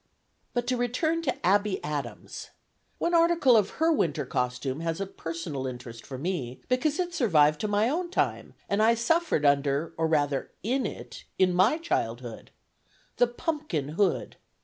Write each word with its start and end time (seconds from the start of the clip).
But 0.55 0.65
to 0.65 0.77
return 0.77 1.21
to 1.21 1.45
Abby 1.45 1.79
Adams. 1.83 2.49
One 2.97 3.13
article 3.13 3.55
of 3.55 3.77
her 3.77 3.91
winter 3.93 4.25
costume 4.25 4.79
has 4.79 4.99
a 4.99 5.05
personal 5.05 5.67
interest 5.67 6.07
for 6.07 6.17
me, 6.17 6.59
because 6.67 6.97
it 6.99 7.13
survived 7.13 7.61
to 7.61 7.67
my 7.67 7.87
own 7.87 8.09
time, 8.09 8.55
and 8.67 8.81
I 8.81 8.95
suffered 8.95 9.45
under, 9.45 9.93
or 9.97 10.07
rather 10.07 10.49
in 10.63 10.87
it, 10.87 11.25
in 11.37 11.53
my 11.53 11.77
childhood. 11.77 12.49
The 13.17 13.27
pumpkin 13.27 13.89
hood! 13.89 14.37